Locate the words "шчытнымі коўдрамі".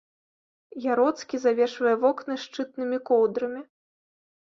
2.47-3.61